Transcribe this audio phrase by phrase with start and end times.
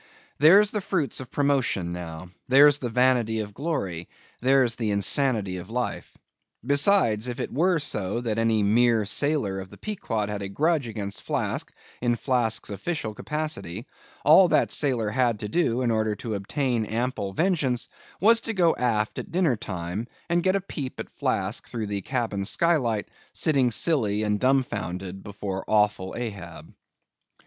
[0.39, 5.69] There's the fruits of promotion now; there's the vanity of glory: there's the insanity of
[5.69, 6.17] life!
[6.65, 10.87] Besides, if it were so that any mere sailor of the Pequod had a grudge
[10.87, 13.85] against Flask in Flask's official capacity,
[14.25, 17.87] all that sailor had to do, in order to obtain ample vengeance,
[18.19, 22.01] was to go aft at dinner time, and get a peep at Flask through the
[22.01, 26.73] cabin sky light, sitting silly and dumfoundered before awful Ahab.